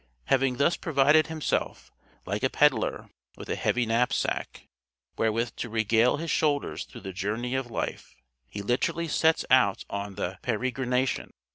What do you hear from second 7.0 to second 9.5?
the journey of life, he literally sets